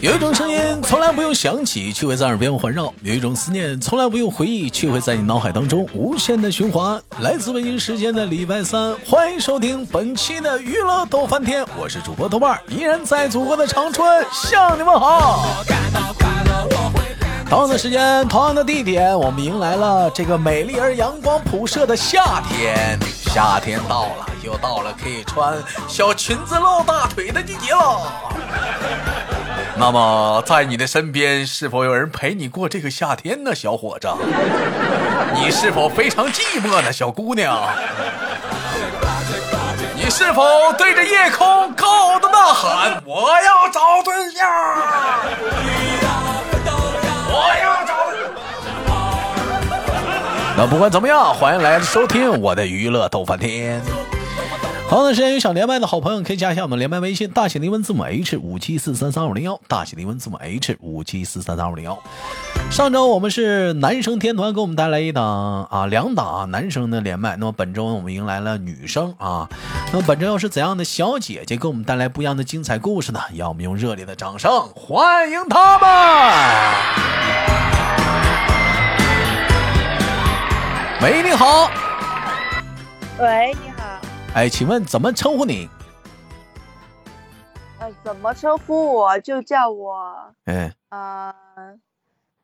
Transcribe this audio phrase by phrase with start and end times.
[0.00, 7.00] 有一种声音从来不用想起，却会在耳边环绕；有一种思念从来不用回忆，却会在你脑海当中无限的循环。
[7.20, 15.64] 来自北京时间的礼拜三，欢迎收听本期的娱乐逗翻天，我是主播豆瓣，依然在祖国的长春向你们好。
[17.48, 22.98] 同样的时间，同样的地点，我们迎来了这个美丽而阳光普射的夏天。
[23.26, 28.31] 夏天到了，又到了可以穿小裙子露大腿的季节了。
[29.84, 34.08] 那么，在你的身边，是否有人陪你过这个夏天呢，小伙子？
[35.34, 37.58] 你是否非常寂寞呢，小姑娘？
[39.96, 40.44] 你是否
[40.78, 44.48] 对着夜空高傲的呐喊：“我要找对象！”
[47.28, 47.92] 我要找。
[50.56, 53.82] 那不管怎么样，欢迎来收听我的娱乐逗翻天。
[54.92, 61.98] 好的，时间有想连麦的好朋友可以加一下我们连麦微信，大写的英文字母 H 五七四三三五零幺，大写的英文字母 H 五七四三三五零幺。
[62.70, 69.48] 上周我们是男生天团给我们带来一档啊两档啊男生的连麦，那么本周我们迎来了女生啊，
[69.94, 73.20] 那么本周又是怎样的小姐姐给我们带来不一样的精彩故事呢？
[73.34, 75.88] 让我们用热烈的掌声欢迎他们！
[81.00, 81.70] 喂，你好。
[83.18, 83.71] 喂，你好。
[84.34, 85.68] 哎，请问怎么称呼你？
[87.78, 91.34] 呃，怎么称呼我就叫我，哎，呃，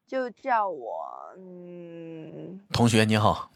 [0.06, 1.06] 就叫我，
[1.38, 3.50] 嗯，同学你好。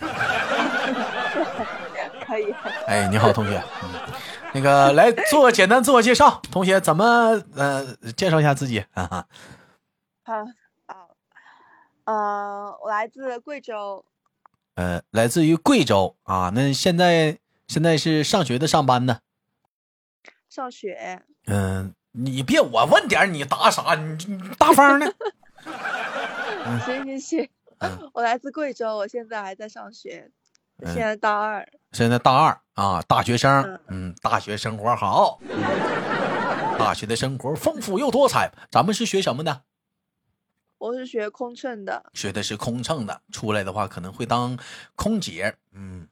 [2.26, 2.52] 可以。
[2.88, 3.62] 哎，你好，同学。
[3.84, 3.90] 嗯，
[4.52, 9.24] 那个来做个简单自我介绍， 同学怎么呃介绍一下自己啊？
[10.24, 10.44] 好，
[10.88, 11.08] 好，
[12.04, 14.04] 呃，我来自贵州。
[14.74, 19.20] 呃，来自于贵州啊，那现在现在是上学的，上班的？
[20.48, 21.22] 上学。
[21.46, 23.94] 嗯，你别我问点你答啥？
[23.94, 25.06] 你你大方呢。
[26.84, 27.48] 行行行，
[28.12, 30.30] 我来自贵州，我现在还在上学，
[30.84, 31.68] 现在大二。
[31.92, 33.80] 现在大二啊，大学生。
[33.88, 35.40] 嗯，大学生活好，
[36.78, 38.52] 大学的生活丰富又多彩。
[38.70, 39.62] 咱们是学什么的？
[40.78, 44.58] 我是学空乘的，学的是空乘的，出来的话可能会当
[44.94, 45.56] 空姐。
[45.72, 46.06] 嗯，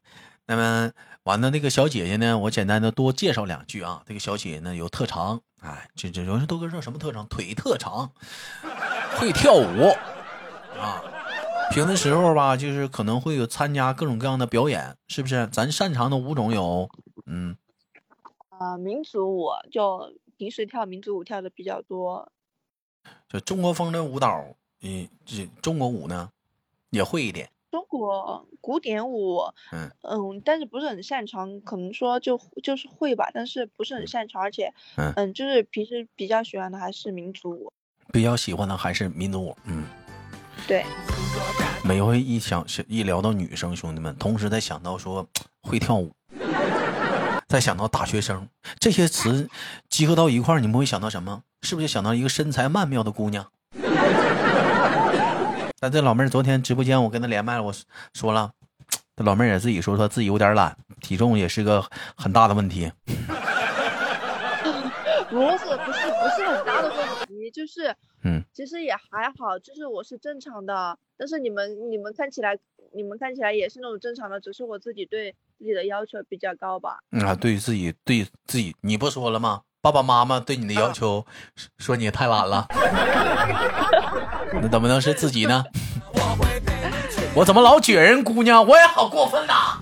[0.46, 2.38] 那么完了，那个小姐姐呢？
[2.38, 4.02] 我简单的多介绍两句啊。
[4.06, 7.26] 这个小姐姐呢有特长，哎，这这有人都跟说什么特长？
[7.28, 8.12] 腿特长，
[9.16, 9.88] 会跳舞
[10.78, 11.02] 啊。
[11.70, 15.46] 平的时候吧，就是可能会有参加各种各样的表演，是不是？
[15.46, 16.90] 咱擅长的舞种有，
[17.24, 17.56] 嗯，
[18.50, 22.30] 啊，民族舞，就平时跳民族舞跳的比较多。
[23.28, 24.44] 就中国风的舞蹈，
[24.82, 26.28] 嗯，这中国舞呢，
[26.90, 27.48] 也会一点。
[27.74, 29.40] 中国古典舞，
[29.72, 37.72] 嗯嗯，但是不是很擅长，可能说就就是会吧，但是不是很擅长，而且，嗯嗯，就是平时比较喜欢的还是民族舞。
[38.12, 39.86] 比较喜欢的还是民族舞，嗯，
[40.68, 40.84] 对。
[41.82, 45.26] 每回一想一聊到女生，兄弟们，同时在想到说
[45.62, 46.12] 会跳舞，
[47.48, 48.48] 再想到大学生，
[48.78, 49.50] 这些词
[49.88, 51.42] 集合到一块儿，你们会想到什么？
[51.62, 53.50] 是不是想到一个身材曼妙的姑娘？
[55.84, 57.70] 但这老妹儿昨天直播间我跟她连麦了，我
[58.14, 58.50] 说了，
[59.14, 61.84] 这老妹儿也自己说说自己有点懒，体重也是个
[62.16, 62.90] 很大的问题。
[65.28, 72.56] 不是不是不是很大的问题，就是嗯，其实也还好，就是我是正常的，但是你们你们看起来
[72.94, 77.00] 你们看起来也是那种正常的，只是我自己对自己的要求比较高吧？
[77.22, 79.60] 啊，对自己对自己，你不说了吗？
[79.82, 81.26] 爸爸妈妈对你的要求，
[81.76, 82.66] 说你太懒了，
[84.60, 85.64] 那怎么能是自己呢？
[87.34, 88.64] 我怎么老撅人姑娘？
[88.66, 89.78] 我也好过分呐！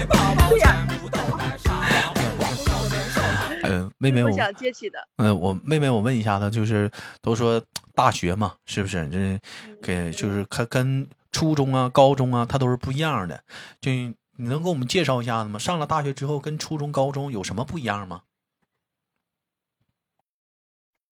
[3.64, 4.98] 嗯，妹妹，我想接起的。
[5.16, 7.62] 嗯，我妹妹，我问一下她，就是都说
[7.94, 9.08] 大学嘛，是不是？
[9.10, 9.38] 这
[9.82, 13.38] 给就是跟跟初中啊、高中啊，它都是不一样的。
[13.80, 15.59] 就你能给我们介绍一下子吗？
[15.59, 18.21] 上了大学之后，跟初中、高中有什么不一样吗？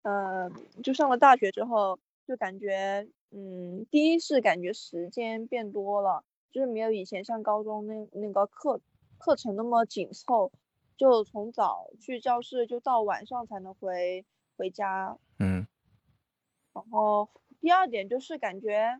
[0.03, 0.49] 呃，
[0.83, 8.81] 就上了大学之后，就感觉，嗯，第一是感觉时间变多了，就是没有以前上高中那那个课
[9.19, 10.51] 课程那么紧凑，
[10.97, 14.25] 就从早去教室，就到晚上才能回
[14.57, 15.17] 回家。
[15.39, 15.67] 嗯。
[16.73, 18.99] 然后第二点就是感觉，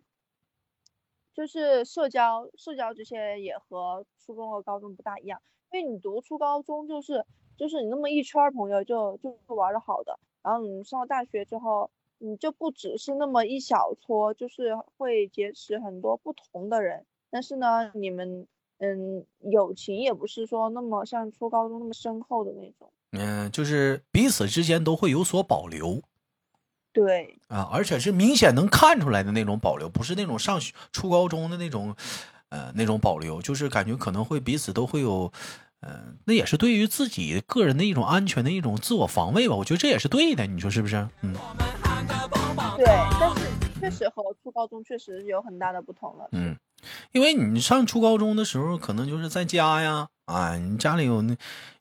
[1.34, 7.26] 就是社交社交这些也和初中和高中不大一样，因为你读初高中就是
[7.58, 10.20] 就是你那么一圈朋友就就玩的好的。
[10.44, 17.06] 然后你上了大学之后，你就不只是那么一小撮，就是会结识很多不同的人。
[17.30, 18.48] 但是呢，你们
[18.80, 22.92] 嗯，友情也不是说那么像初高中那么深厚的那种。
[23.12, 26.02] 嗯、就是彼此之间都会有所保留
[26.94, 31.96] 对，啊，而且是明显能看出来的那种保留，不是那种上学初高中的那种，
[32.50, 35.32] 呃，那种保留，就是感觉可能会彼此都会有，
[35.82, 39.56] 呃，那也是对于自己个人的一种安全的一种自我防卫吧。
[39.56, 41.08] 我觉得这也是对的，你说是不是？
[41.22, 41.36] 嗯
[42.78, 42.86] 对，
[43.20, 43.42] 但是
[43.80, 46.28] 确实和初高中确实有很大的不同了。
[46.32, 46.56] 嗯，
[47.12, 51.36] 因为你上初高中的时候，可能就是在家呀，啊，你家里有那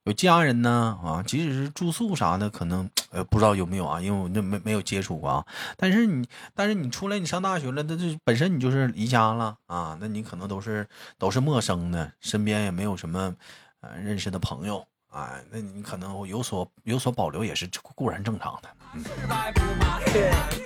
[0.05, 5.47] 有家人呢，啊，即使是住宿啥的，可能呃不知道有没有啊，因为我那没没有接触过啊。
[5.77, 10.87] 但是你，但是你出来你上大学了，那这本身你就是离家了啊，那你可能都是
[11.19, 13.35] 都是陌生的，身边也没有什么
[13.81, 18.69] 呃认识的朋友啊，那你可能有所有所保留也是固然正常的。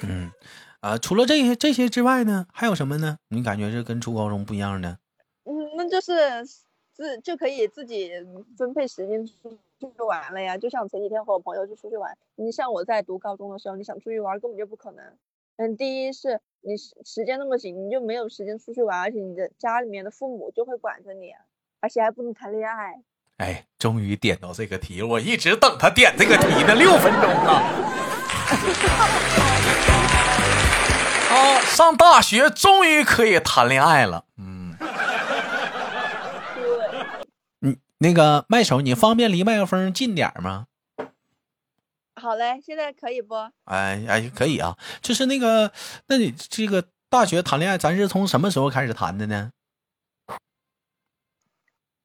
[0.02, 0.30] 嗯，
[0.80, 3.18] 啊，除了这些这些之外呢，还有什么呢？
[3.28, 4.98] 你感觉这跟初高中不一样呢？
[5.44, 6.12] 嗯，那就是
[6.92, 8.10] 自就可以自己
[8.56, 10.56] 分配时间出去玩了呀。
[10.56, 15.04] 就像前几天和我朋友去出去玩，你像我在读高中的时候，你想出去玩根本就不可能。
[15.56, 21.32] 嗯，第一是你时时间那么紧，你就没有时间出去玩，而且你的家里面的父母就会管着你，
[21.84, 22.94] 而且还不能谈恋爱。
[23.36, 27.52] 哎，终于点到这个题了，我一直等他点这个题呢，六分钟了。
[31.28, 34.24] 啊，上大学终于可以谈恋爱了。
[34.38, 34.74] 嗯，
[36.54, 36.66] 对，
[37.58, 40.64] 你那个麦手，你方便离麦克风近点儿吗？
[42.14, 43.34] 好嘞，现在可以不？
[43.64, 44.78] 哎哎，可以啊。
[45.02, 45.70] 就是那个，
[46.06, 49.50] 那你这个大学谈恋爱，咱是从什么时候开始谈的呢？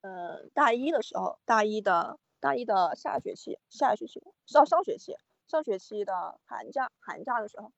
[0.01, 5.16] 呃，大一的时候，大一的大一的下学期，下学期上上学期，
[5.48, 7.72] 上学期的寒假，寒假的时候，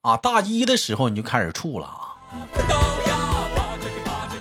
[0.00, 2.16] 啊，大一的时候你就开始处了啊？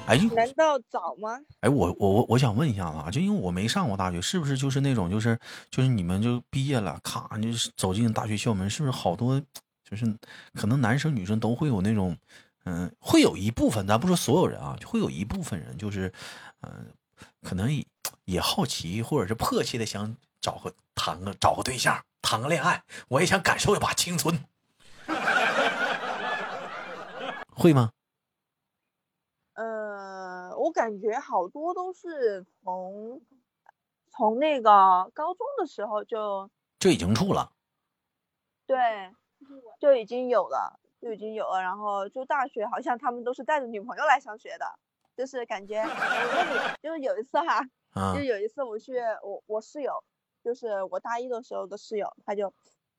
[0.08, 1.40] 哎，难道早吗？
[1.62, 5.40] 哎，我我我我想问一下子啊，就因为我没上过大学，是不是就是那种就是
[5.70, 9.40] 就是你们就毕业了，咔就是走进大学校门，是不是好多
[9.86, 10.06] 就是
[10.54, 12.18] 可能男生女生都会有那种，
[12.64, 16.14] 嗯、会有一部分，咱不说所有人啊，就会有一部分人就是，
[16.62, 16.94] 嗯、
[17.42, 17.86] 可能也
[18.26, 24.46] 也好奇或者是迫切的想找个谈个找个对象，谈个恋爱，我也想感受一把青春，
[27.56, 27.92] 会吗？
[29.54, 33.22] 呃，我感觉好多都是从
[34.10, 36.50] 从那个高中的时候就
[36.80, 37.52] 就已经处了。
[38.66, 38.78] 对
[39.80, 44.66] 就已经有了，就已经有了，然后就大学好像他们都是带着女朋友来上学的，
[45.18, 45.84] 就是感觉
[46.82, 47.60] 就是有一次哈，
[47.94, 48.94] 啊就有一次我去
[49.24, 50.04] 我我室友，
[50.44, 52.54] 就是我大一的时候的室友，他就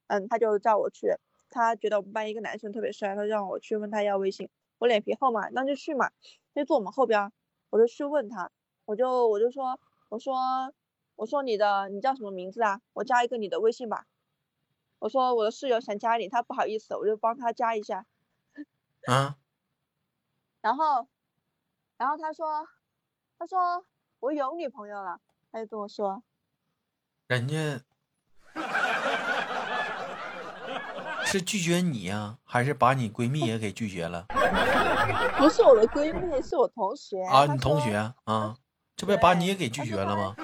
[0.09, 1.15] 嗯他就叫我去，
[1.49, 6.11] 他觉得我们班一个男生特别帅，他让我去问他要微信，我脸皮厚嘛，那就去嘛，
[6.55, 7.31] 就坐我们后边，
[7.71, 8.51] 我就去问他，
[8.85, 9.79] 我就我就说
[10.09, 10.35] 我说
[11.15, 12.81] 我说你的你叫什么名字啊？
[12.95, 14.07] 我加一个你的微信吧。
[15.03, 18.07] 我说我的室友想加你，他不好意思，我就帮他加一下。
[19.09, 19.35] 啊
[20.61, 21.09] 然后，
[21.97, 22.69] 然后他说，
[23.37, 23.85] 他说
[24.21, 25.19] 我有女朋友了，
[25.51, 26.23] 他就跟我说，
[27.27, 27.81] 人家
[31.27, 34.25] 是拒绝你呀、还是把你闺蜜也给拒绝了
[35.37, 37.21] 不是我的闺蜜，是我同学。
[37.25, 37.45] 啊？
[37.53, 38.57] 你同学啊，
[38.95, 40.37] 这不把你也给拒绝了吗？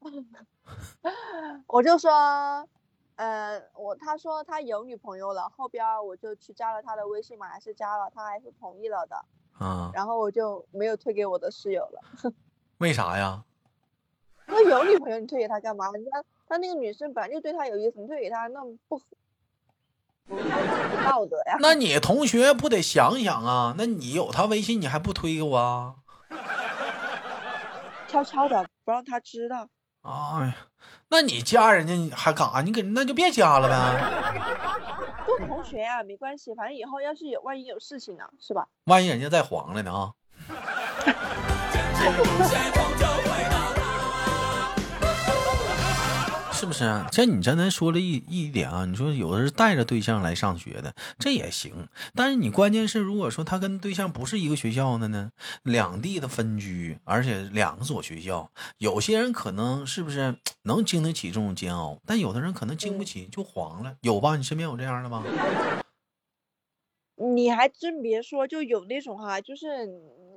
[1.66, 2.66] 我就说，
[3.16, 9.24] 呃，我他说他有女朋友了，后边我就去加了他的微信嘛，还是加了，他还是同意了的，
[9.58, 12.32] 啊，然后我就没有推给我的室友了。
[12.78, 13.44] 为啥呀？
[14.46, 15.90] 那有女朋友你推给他干嘛？
[15.92, 16.10] 人家
[16.48, 19.00] 他那个女生本来就对他有意思，你推给他那不
[20.26, 20.36] 不
[21.04, 21.56] 道德呀。
[21.60, 23.74] 那你同学不得想想啊？
[23.78, 25.94] 那你有他微信，你还不推给我啊？
[28.08, 29.68] 悄悄的不让他知道。
[30.04, 30.54] 哎呀，
[31.08, 32.60] 那你加人家你还干啥？
[32.60, 33.74] 你给那就别加了呗。
[35.26, 38.66] 都同学呀、没关系，反正以后要是有万一有事情呢，是吧？
[38.84, 40.12] 万一人家再黄了呢啊？
[46.64, 47.06] 是不是啊？
[47.12, 51.86] 像你刚才说了一一点啊，你说有的是带着对象来上学的，这也行。
[52.14, 55.30] 但是你关键是，如果说他跟对象不是一个学校的呢，
[55.64, 63.98] 两地的分居，而且两所学校，有些人可能是不是能经得起这种煎熬，但有的人可能经不起，就黄了。
[64.00, 64.34] 有吧？
[64.36, 65.22] 你身边有这样的吗？
[67.34, 69.66] 你还真别说，就有那种哈，就是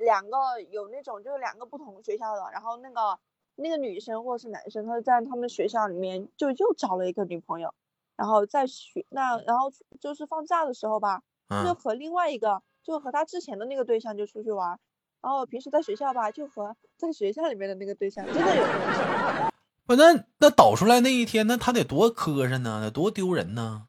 [0.02, 0.38] 两个
[0.72, 3.18] 有那种就是两个不同学校的，然后那个
[3.58, 7.74] 那个女生或者是男生，他在他们学校里面就又找了一个女朋友，
[8.16, 14.80] 然后在学那然后就是放假的时候吧，就嗯，和另外一个就和他之前的那个对象就出去玩，
[15.22, 19.54] 然后平时在学校吧就和在学校里面的那个对象，真的有关系。
[19.86, 23.88] 不，那那导出来那一天，那他得多磕碜呢，得多丢人呢。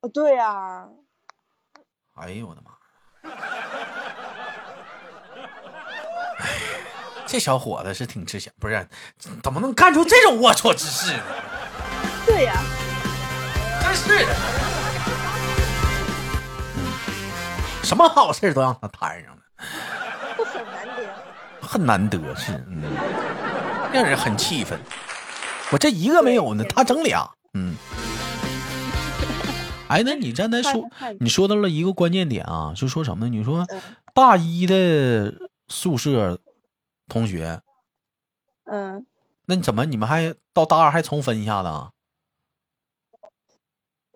[0.00, 0.88] 哦，对呀、
[2.14, 2.70] 哎呦我的妈！
[6.38, 6.46] 哎，
[7.30, 8.88] 这小伙子是挺吃香，不是？
[9.42, 11.22] 怎么能干出这种龌龊之事呢？
[12.24, 12.54] 对呀、
[13.82, 14.34] 真是的，
[17.84, 19.42] 什么好事都让他摊上了，
[20.38, 21.02] 这很难得。
[21.60, 22.82] 很难得是，嗯，
[23.92, 24.80] 让人很气愤。
[25.70, 27.76] 我这一个没有呢，他整俩，嗯。
[29.88, 30.88] 哎，那你刚才说
[31.20, 33.30] 你说到了一个关键点啊，就说什么呢？
[33.30, 33.82] 你说嗯
[34.14, 35.34] 大一的
[35.68, 36.40] 宿舍
[37.08, 37.62] 同学，
[38.64, 39.06] 嗯，
[39.46, 41.92] 那你怎么你们还到大二还重分一下子啊？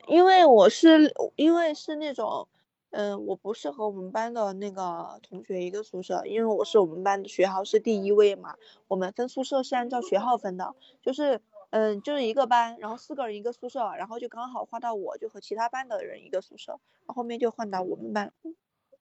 [0.06, 2.48] 因为我是因为是那种，
[2.90, 8.56] 嗯、我不是和我们班的那个同学一个宿舍，因为我是我们班的学号是第一位嘛，
[8.88, 18.32] 我们分宿舍是按照学号分的，就是嗯，就是一个班，然后四个人一个宿舍，然后就刚好换到我就和其他班的人一个宿舍，然后后面就换到我们班。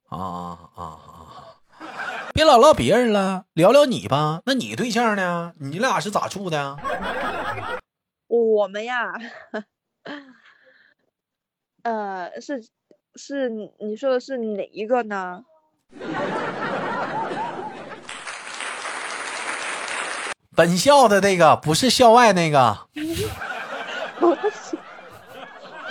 [0.07, 1.60] 啊啊啊啊！
[2.33, 4.41] 别老唠别人了，聊聊你吧。
[4.45, 5.53] 那你对象呢？
[5.59, 6.77] 你俩是咋处的？
[8.27, 9.11] 我们呀，
[11.83, 12.63] 呃，是
[13.15, 15.43] 是你你说的是哪一个呢？
[20.55, 22.77] 本校的那个，不是校外那个
[24.19, 24.77] 不是，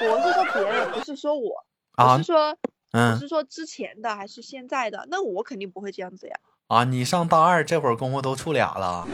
[0.01, 1.65] 我是说别人，不是说我，
[1.97, 2.25] 啊我是？
[2.25, 2.57] 说
[2.93, 5.07] 我嗯是说之前的还是现在的？
[5.11, 6.35] 那我肯定不会这样子呀。
[6.67, 9.07] 啊，你上大二这会儿功夫都处俩了。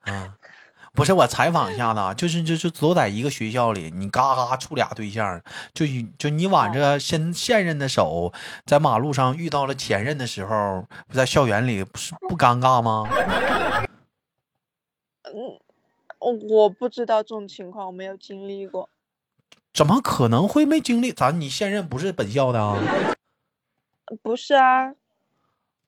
[0.00, 0.36] 啊，
[0.94, 5.42] 不是我采访一下子啊，就是就是都在一个学校里，你嘎嘎处俩对象，
[5.74, 5.84] 就
[6.18, 8.32] 就你挽着现现任的手，
[8.64, 13.06] 在马路上遇到了前任的时候，在校园里不是不尴尬吗？
[15.24, 15.58] 嗯，
[16.18, 18.88] 我我不知道这种情况，我没有经历过。
[19.74, 21.12] 怎么可能会没经历？
[21.12, 22.78] 咱你现任不是本校的啊？
[24.06, 24.92] 呃不是啊，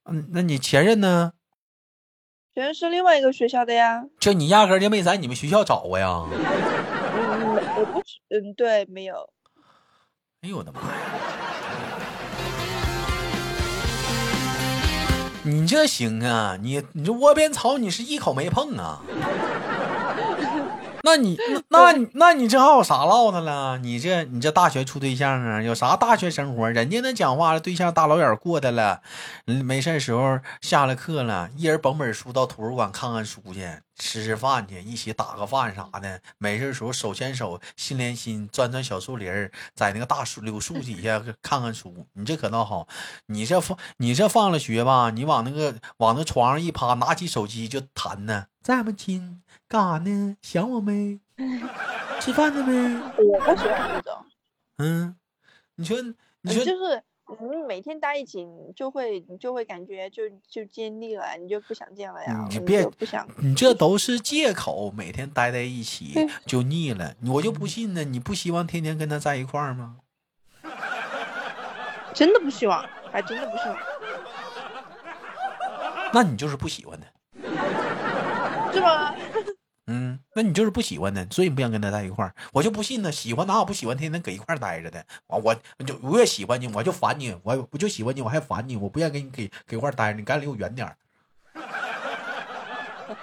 [0.07, 1.35] 嗯，那你前任呢？
[2.53, 4.05] 前任是另外一个学校的呀。
[4.19, 6.25] 就你压根儿就没在你们学校找过呀？
[6.33, 9.31] 嗯，我不知，嗯，对，没有。
[10.41, 10.89] 哎呦我的妈呀！
[15.45, 16.59] 你这行啊？
[16.61, 19.01] 你你这窝边草，你是一口没碰啊？
[21.07, 21.39] 那你
[21.71, 23.79] 那那你那你这还有啥唠的了？
[23.79, 25.63] 你这你这大学处对象啊？
[25.63, 26.69] 有啥大学生活？
[26.69, 29.01] 人家那讲话对象大老远过的了，
[29.47, 33.65] 嗯没事儿时候下了课了，一人捧本书到图书馆看看书去，
[33.97, 36.21] 吃吃饭去，一起打个饭啥的。
[36.39, 42.07] 没事儿时候手牵手，心连心，钻钻小树林儿，在那个大树柳树底下看看书。
[42.15, 42.89] 你这可倒好，
[43.27, 48.47] 你这放你这放了学吧，你往那个往那床上一趴，拿起手机就弹呢。
[48.61, 49.43] 在吗，亲？
[49.69, 50.37] 干啥呢？
[50.43, 51.19] 想我没？
[52.21, 52.73] 吃饭了没？
[53.23, 54.25] 我不喜欢这种，
[54.79, 55.15] 嗯，
[55.75, 57.03] 你说你嗯说就是
[57.41, 63.27] 你每天待一起，你就会你就会感觉就就见腻了，你就不想见了呀，你你别就不想。
[63.39, 67.15] 你这都是借口，每天待在一起嗯就腻了。
[67.27, 69.97] 我就不信呢，你不希望天天跟他在一块儿吗？
[72.15, 72.83] 真的不希望，
[73.13, 73.77] 还真的不希望，
[76.15, 77.07] 那你就是不喜欢他。
[78.73, 79.15] 是吧？
[79.89, 82.35] 嗯，那你就是不喜欢他，所以你不想跟他在一块儿。
[82.53, 85.05] 我就不信呢，喜欢哪有不喜欢天天搁一块儿待着的？
[85.29, 90.97] 我我就我越喜欢你，我就烦你，我我就喜欢你，我还烦你，我不愿意跟你给给一块儿待着，你赶紧离我远点儿。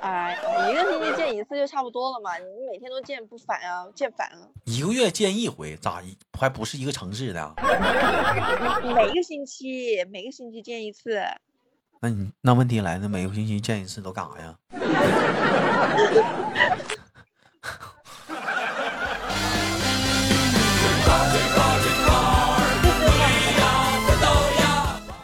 [0.00, 0.36] 哎，
[0.70, 4.46] 一个星期见一次就差不多了嘛，你每天都见不烦啊，见烦了。
[4.64, 6.02] 一个月见一回，咋
[6.38, 7.54] 还不是一个城市的啊？
[8.82, 11.22] 每个星期每个星期见一次，
[12.04, 14.54] 那你那问题来了，每个星期见一次都干啥呀？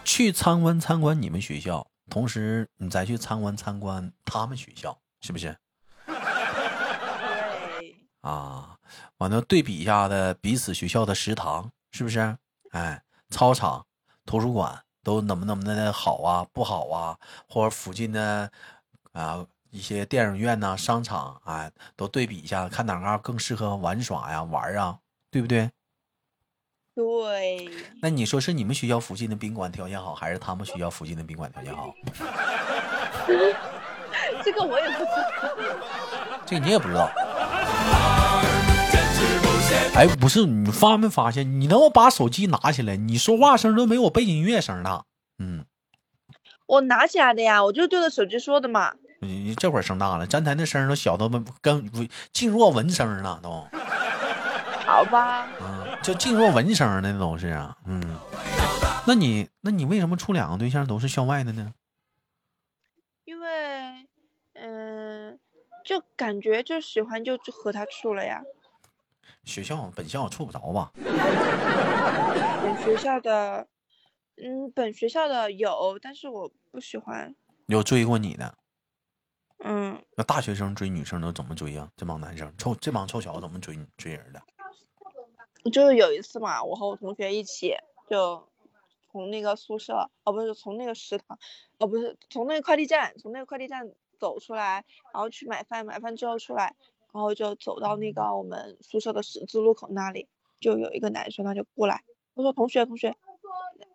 [0.04, 5.54] 去参观参观你们学校，同时你再去参观参观他们学校，是不是？
[8.22, 8.78] 啊，
[9.18, 12.38] 完了对比一下的彼此学校的食堂是不是？
[12.70, 13.84] 哎，操场、
[14.25, 18.50] 图书馆都能不能不能的好啊，不好啊，或者附近的
[19.12, 24.99] 啊一些电影院呐、商场啊，都对比一下，看哪嘎更适合玩耍呀、玩啊，
[25.30, 25.71] 对不对？
[26.95, 27.71] 对，
[28.02, 31.95] 那你说是你们学校附近的宾馆条件好，还是他们学校附近的宾馆条件好？
[34.45, 36.40] 这个我也不知道。
[36.45, 37.09] 这你也不知道。
[39.94, 41.60] 哎，不是，你发没发现？
[41.60, 45.04] 你能够把手机拿起来，你说话声都没有背景音乐声大。
[45.38, 45.64] 嗯，
[46.66, 48.94] 我拿起来的呀，我就对着手机说的嘛。
[49.20, 51.28] 你这会儿声大了，站台那声都小到
[51.60, 51.90] 跟
[52.32, 53.50] 静若闻声了都。
[54.86, 55.46] 好吧。
[55.60, 57.76] 嗯，就静若闻声的都是啊。
[57.86, 58.18] 嗯，
[59.06, 61.72] 那你那你为什么处两个对象都是校外的呢？
[63.24, 63.48] 因为，
[64.54, 65.38] 嗯，
[65.84, 68.42] 就感觉就喜欢就和他处了呀。
[69.44, 70.92] 学校本校处不着吧？
[72.62, 73.66] 本学校的，
[74.37, 77.34] 嗯，本学校的有，但是我不喜欢。
[77.66, 78.58] 有追过你的？
[79.64, 80.02] 嗯。
[80.16, 81.90] 那大学生追女生都怎么追呀？
[81.96, 84.42] 这帮男生臭，这帮臭小子怎么追追人的？
[85.70, 87.75] 就是有一次嘛，我和我同学一起
[88.08, 88.49] 就
[89.12, 91.38] 从那个宿舍，哦，不是从那个食堂，
[91.78, 96.75] 哦，不是从那个快递站，从那个快递站走出来，然后去买饭，买饭之后出来。
[97.12, 100.29] 然后就走到那个我们宿舍的十字路口那里，
[100.61, 102.02] 就有一个男生，他就过来，
[102.35, 103.17] 他说：“同学，同学。”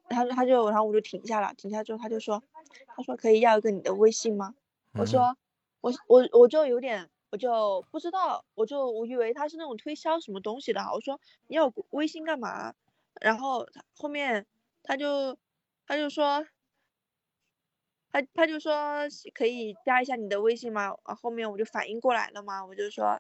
[0.09, 2.43] 他他就然后我就停下了，停下之后他就说
[2.95, 4.53] ：“他说可以要一个你的微信吗？”
[4.93, 5.35] 我说
[5.81, 10.81] ：“我我我就有点，我就不知道，我就我以为他是那种推销什么东西的。
[10.93, 12.73] 我说你要微信干嘛？
[13.21, 13.67] 然后
[13.97, 14.45] 后面
[14.83, 15.37] 他就
[15.87, 16.45] 他就说。”
[18.15, 18.73] 他他就说
[19.33, 20.95] 可以加一下你的微信吗？
[21.03, 23.19] 啊，后面我就反应过来了嘛，我就说，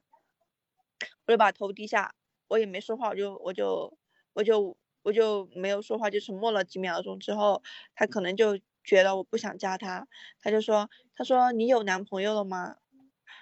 [1.25, 2.15] 我就把头低下，
[2.47, 3.97] 我也没说话，我就我就
[4.31, 7.61] 我就我就没有说话，就沉默了几秒钟之后，
[7.93, 10.07] 他可能就觉得我不想加他，
[10.39, 12.77] 他就说，他说你有男朋友了吗？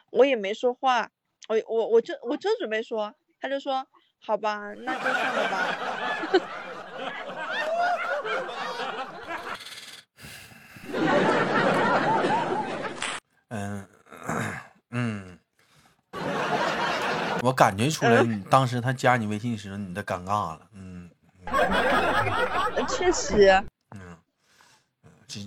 [0.09, 1.11] 我也没说话，
[1.49, 3.85] 我我我就我就准备说，他就说
[4.19, 5.92] 好吧，那就算了吧。
[17.43, 20.61] 我感觉出来，你当时他加你微信时，你的尴尬了。
[20.71, 21.09] 嗯，
[22.87, 23.61] 确实。
[23.91, 24.17] 嗯，
[25.27, 25.41] 这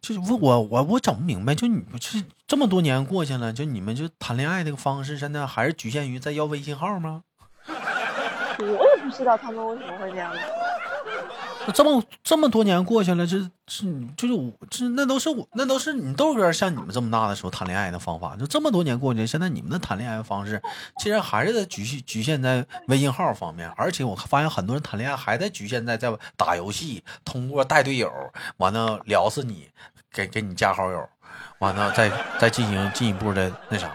[0.00, 7.22] 就是问我我我整不明白，就你们这这么多年过去了，就你们就谈恋爱这个方式，现在还是局限于在要微信号吗？
[8.56, 10.32] 我也不知道他们为什么会这样。
[11.72, 18.36] 这么这么多年过去了，这这就是我这那都是我那都是你豆哥像你们这么大的时候谈恋爱的方法。
[18.36, 20.60] 就这么多年过去，现在你们的谈恋爱方式，
[20.98, 23.68] 竟然还是在局限局限在微信号方面。
[23.76, 28.10] 而且我发现很多人谈恋爱还在局限在在打游戏，通过带队友
[28.58, 29.68] 完了聊死你，
[30.12, 31.08] 给给你加好友。
[31.58, 33.90] 完了，再再进行进一步的那啥，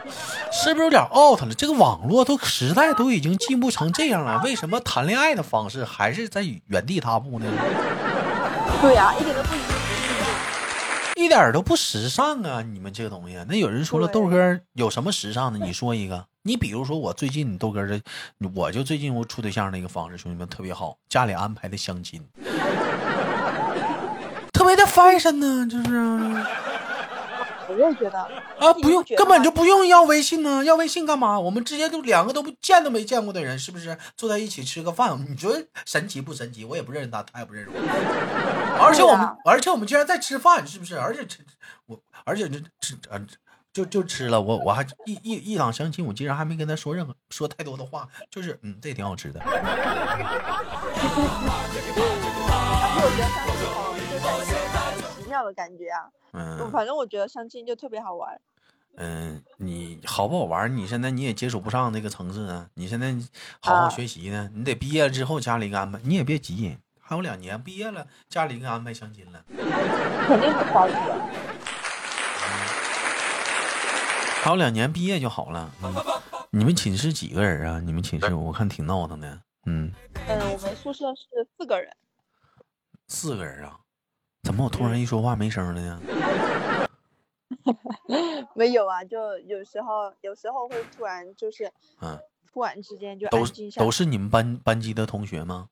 [0.51, 1.53] 是不是有点 out 了？
[1.53, 7.45] 这个网络都时代都已经进步成这样了，为什么谈恋爱的方式还是在原地踏步呢？
[8.81, 9.49] 对呀，一点都不
[11.15, 12.61] 一点都不时尚啊！
[12.61, 15.59] 你们这个东西，那有人说了，豆哥有什么时尚的？
[15.59, 17.99] 你说一个，你比如说我最近豆哥的，
[18.55, 22.25] 我就最近我处对象那个方式，兄弟们特别好，家里安排的相亲，
[24.53, 25.99] 特别的 fashion 呢，就是。
[27.69, 28.19] 我也觉得
[28.59, 31.39] 啊，不用，根本就不用要微信呢，要微信干嘛？
[31.39, 35.17] 我们直接就两个都不见都没见过的人，是不是坐在一起吃个饭？
[35.29, 36.65] 你觉得神奇不神奇？
[36.65, 37.79] 我也不认识他，他也不认识我，
[38.83, 40.97] 而且我们，而且我们竟然在吃饭，是不是？
[40.97, 41.39] 而且吃
[41.85, 43.21] 我，而且这吃啊，
[43.71, 44.41] 就就吃了。
[44.41, 49.39] 我我还一一一场相亲，我竟然还没跟他说任何说太多的话，就是嗯，这挺好吃的。
[55.29, 58.41] 妙的感觉啊，嗯，反正我觉得相亲就特别好玩。
[58.97, 60.75] 嗯，你好不好玩？
[60.75, 62.67] 你现在你也接触不上那个城市啊。
[62.73, 63.15] 你现在
[63.61, 65.99] 好好学习呢，你得毕业之后家里给安排。
[66.03, 69.41] 你也别急，还有两年，毕业了家里给安排相亲了。
[70.27, 70.95] 肯定不着急。
[74.41, 75.71] 还有两年毕业就好了。
[76.51, 77.79] 你们寝室几个人啊？
[77.79, 79.41] 你们寝室我看挺闹腾的。
[79.65, 79.93] 嗯。
[80.27, 81.89] 嗯，我们宿舍是四个人。
[83.07, 83.79] 四个人啊。
[84.49, 86.01] 怎么我突然一说话没声了呢？
[88.55, 92.17] 没有啊，就有时候有时候会突然就是嗯，
[92.51, 93.45] 突然之间就都
[93.77, 95.69] 都是你们班班级的同学吗？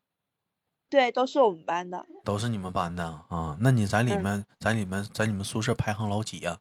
[0.91, 2.05] 对，都是我们班的。
[2.23, 3.57] 都是你们班的啊？
[3.61, 6.59] 那你在里面在你们在你们宿舍排行老几呀？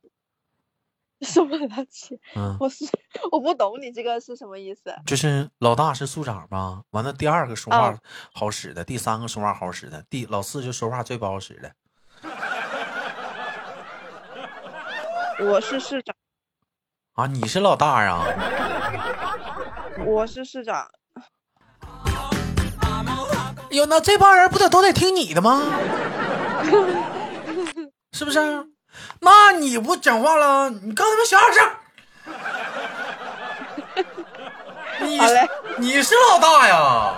[1.20, 2.18] 什么老几？
[2.34, 2.86] 嗯，我是
[3.30, 4.96] 我不懂你这个是什么意思？
[5.04, 6.82] 就是老大是宿长吧？
[6.92, 7.98] 完了第二个说话
[8.32, 11.74] 好使的，第三个说话好使的，第老四就说话最不好使的。
[15.40, 16.14] 我是市长
[17.14, 18.20] 啊，你是老大呀？
[20.06, 20.86] 我是市长。
[23.70, 25.62] 哟，那这帮人不得都得听你的吗？
[28.12, 28.66] 是不是？
[29.20, 30.70] 那你不讲话了？
[30.70, 31.70] 你告他们小点声。
[35.06, 35.20] 你
[35.78, 37.14] 你是老大呀？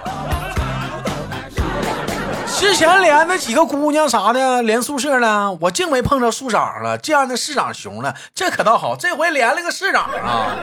[2.59, 10.57] 之前连那几个姑娘啥的连宿舍呢，我净没碰着宿长了，这样的市长熊了，这可倒好，这回连了个市长啊。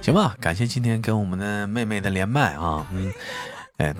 [0.00, 3.12] 行吧，感谢今天跟我们的妹妹的连麦啊，嗯，
[3.76, 3.94] 哎，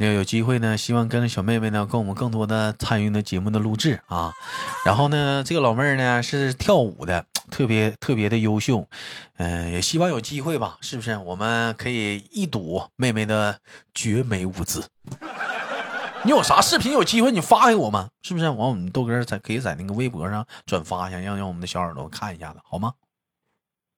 [0.00, 4.32] 那有机会呢，希望跟着小妹妹呢，跟我们更多的参与呢节目的录制啊。
[4.84, 8.86] 然后呢，这个老妹儿呢是跳舞的， 特别特别的优秀，
[9.38, 11.16] 嗯、也希望有机会吧，是不是？
[11.16, 13.58] 我们可以一睹妹妹的
[13.92, 14.84] 绝美舞姿。
[16.22, 18.08] 你有啥视频有机会你发给我吗？
[18.22, 18.48] 是不是？
[18.48, 22.92] 完，我们豆哥在可以在那个微博上转发一下，让让我们的小耳朵看一下子，好吗？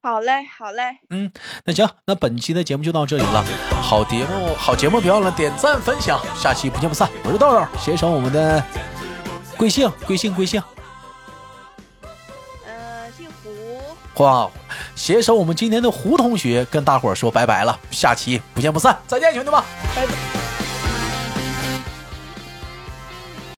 [0.03, 1.31] 好嘞，好嘞，嗯，
[1.67, 3.45] 那行，那本期的节目就到这里了。
[3.83, 7.07] 好节目，好节目，别忘了点赞分享，下期不见不散。
[7.23, 8.65] 我是豆豆，携手我们的
[9.59, 10.63] 贵姓，贵姓，贵姓，
[12.67, 14.51] 呃，姓胡，哇，
[14.95, 17.79] 携手我们今天的胡同学，跟大伙儿说拜拜了。
[17.91, 19.63] 下期不见不散，再见，兄弟们。
[19.95, 20.39] 拜拜。